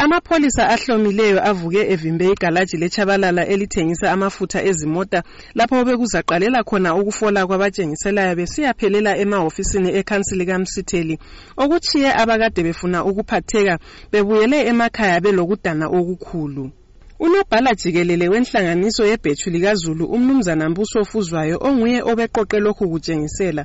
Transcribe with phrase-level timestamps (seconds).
[0.00, 5.22] Amapholisa ahlomileyo avuke evimbe igalaji leChabalala elithengisa amafutha ezimota
[5.54, 11.14] lapho bekuzaqalela khona ukufola kwabatshengiselayo besiyaphelela emahofisini ekhansili kaMsitheli
[11.62, 13.74] okutshiye abakade befuna ukuphatheka
[14.12, 16.79] bebuyele emakhaya belokudana okukhulu.
[17.20, 23.62] Unobhala jikelele wenhlanganiso yebhethu likazulu umnumzana Mbuso Fuzwayo onguye obeqoqe lokhu kutshengisela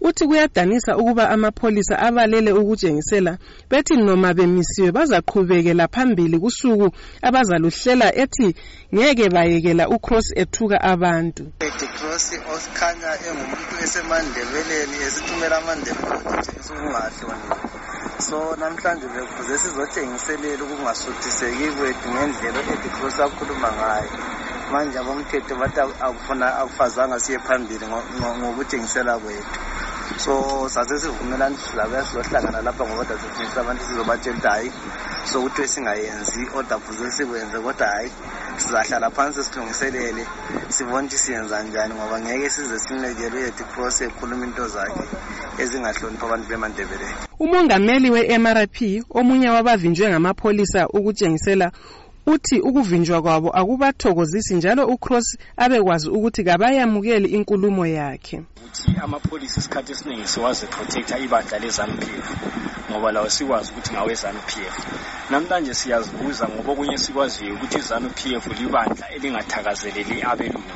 [0.00, 3.38] uthi kuyadanisa ukuba amapholisa abalele ukutshengisela
[3.70, 6.88] bethi noma bemisiwe bazaqhubekela phambili kusuku
[7.22, 8.48] abazaluhlela ethi
[8.94, 11.42] ngeke bayekela uCross ethuka abantu.
[11.66, 17.67] Ed Cross okhanya engumuntu esemandebeleni esithumela amandebele ukutshengisa ukungahloniphi
[18.18, 24.10] so namhlanje bekuze sizotshengiselela ukungasuthiseki kwethu ngendlela u-ed cross akhuluma ngayo.
[24.72, 29.58] Manje abomthetho bathi akufuna akufazanga siye phambili ngokutshengisela kwethu.
[30.18, 34.72] So sase sivumelanisa labuya sizohlangana lapha ngoba dasifundisa abantu sizobatshela ukuthi hhayi
[35.30, 38.12] so kuthiwe singayenzi oda fuze sikwenze kodwa hhayi
[38.58, 40.22] sizahlala phansi silungiselele
[40.68, 45.04] sibone ukuthi siyenza njani ngoba ngeke size simlekele u-ed cross ekhuluma into zakhe
[45.58, 48.76] ezingahloniphi abantu bemandebeleni Umongameli we-MRP
[49.10, 51.72] omunye wabavinjwe ngamapholisa ukutshengisela
[52.32, 58.36] uthi ukuvinjwa kwabo akubathokozisi njalo uCross abekwazi ukuthi kabayamukeli inkulumo yakhe.
[58.60, 62.26] ukuthi amapholisa isikhathi esiningi siwazi protector ibandla leZANU-PF
[62.90, 64.74] ngoba lawo sikwazi ukuthi ngawe ZANU-PF
[65.30, 70.74] namhlanje siyazibuza ngoba okunye sikwaziyo ukuthi iZANU-PF libandla elingathakazeleli abelungu.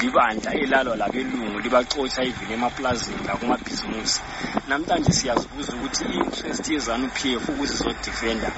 [0.00, 4.20] Libandla elalwa labelungu libaxotsha ivile emaplazini lakumabhizimusi
[4.68, 8.50] namhlanje siyazibuza ukuthi i-interest yeZANU-PF ukuthi izodefenda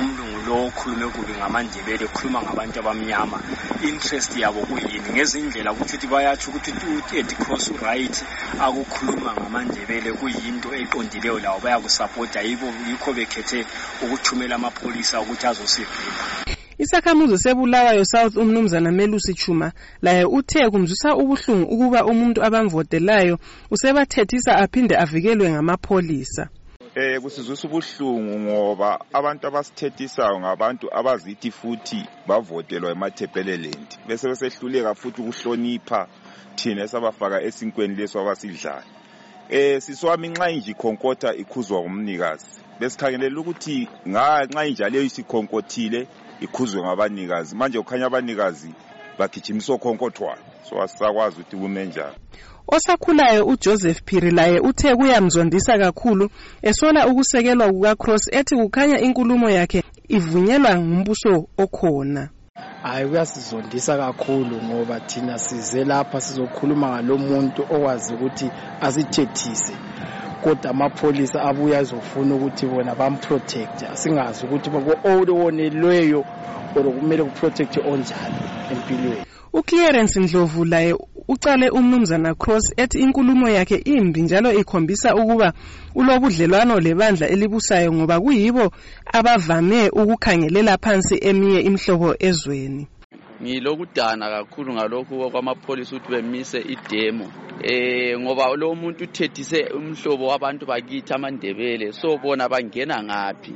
[0.00, 3.38] umlungu lo okhulume kubi ngamandebele ekhuluma ngabantu abamnyama
[3.88, 5.08] interest yabo kuyini?
[5.12, 8.24] Ngezindlela ukuthi ukuthi bayatsho ukuthi u-ed cross uright
[8.58, 13.60] akukhuluma ngamandebele kuyinto eqondileyo lawo bayakusapota yibo yikho bekhethe
[14.02, 16.24] ukuthumela amapholisa ukuthi azosivimba
[16.78, 23.38] Isakhamuzi sebulawayo South umnumzana Melusi Chuma laye uthe kumzwisa ubuhlungu ukuba umuntu abamvotelayo
[23.70, 26.48] usebathethisa aphinde avikelwe ngamapholisa.
[26.94, 36.06] Eh kusizwisa ubuhlungu ngoba abantu abasithethisayo ngabantu abazithi futhi bavotelwa emathepeleland bese besehluleka futhi ukuhlonipha
[36.56, 38.84] thina esabafaka esinkweni leso abasidlayo.
[39.48, 46.06] Eh siswami nxa inje ikhonkotha ikhuzwa umnikazi besikhangelela ukuthi nxa inja leyo isikhonkotile
[46.44, 47.56] ikhuzwe ngabanikazi.
[47.56, 48.70] Manje kukhanya abanikazi
[49.18, 52.16] bagijimisa okhonkotwayo so asisakwazi ukuthi kume njani
[52.68, 56.30] Osakhulayo uJoseph Phiri laye uthe kuyamzondisa kakhulu
[56.62, 62.28] esola ukusekelwa kukaCross ethi kukhanya inkulumo yakhe ivunyelwa ngumbuso okhona.
[62.82, 68.50] hayi kuyasizondisa kakhulu ngoba thina size lapha sizokhuluma ngalo muntu okwazi ukuthi
[68.80, 69.74] asithethise
[70.42, 74.70] kodwa amapholisa abuya azofuna ukuthi bona bamprotect singazi ukuthi
[75.04, 76.24] owonelweyo
[76.76, 78.36] or kumele kuprotect onjani
[78.70, 80.94] empilweni uClearance Ndlovu laye
[81.32, 85.52] ucale umnumzana Cross ethi inkulumo yakhe imbi njalo ikhombisa ukuba
[85.94, 88.72] ulobudlelwano lebandla elibusayo ngoba kuyibo
[89.12, 92.86] abavame ukukhangelela phansi eminye imhlobo ezweni.
[93.42, 97.26] ngilokudana kakhulu ngalokhu kwamapholisa ukuthi bemise idemo
[97.62, 103.54] eh ngoba lo muntu uthethise umhlobo wabantu bakithi amandebele so bona bangena ngaphi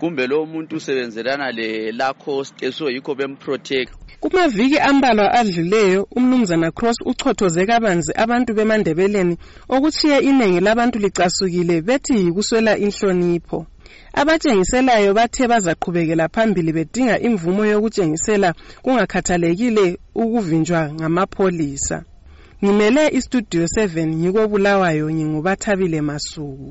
[0.00, 3.92] kumbe lo muntu usebenzelana le lacost esoyikho bemprotect
[4.24, 9.34] Kumaviki ambalwa adluleyo umnumzana Cross uchothoze kabanzi abantu bemandebeleni
[9.74, 13.58] okuchiye iningi labantu licasukile bethi yikuswela inhlonipho.
[14.20, 18.48] Abatshengiselayo bathe bazaqhubekela phambili bedinga imvumo yokutshengisela
[18.82, 19.86] kungakhathalekile
[20.22, 21.96] ukuvinjwa ngamapholisa.
[22.62, 26.70] Ngimele istudio 7 ngikobulawayo ngingubathabile masuku.